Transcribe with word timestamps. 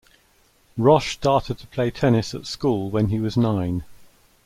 Roche 0.79 1.11
started 1.13 1.59
to 1.59 1.67
play 1.67 1.91
tennis 1.91 2.33
at 2.33 2.47
school 2.47 2.89
when 2.89 3.09
he 3.09 3.19
was 3.19 3.37
nine. 3.37 3.83